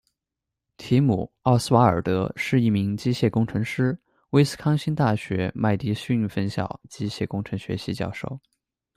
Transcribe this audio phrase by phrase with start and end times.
[0.77, 3.95] 提姆·奥斯瓦尔德是一名机械工程师、
[4.31, 8.39] 威斯康辛大学麦迪逊分校机械工程学系教授。